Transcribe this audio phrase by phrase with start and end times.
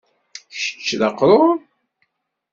[0.55, 1.55] kečč d aqrur?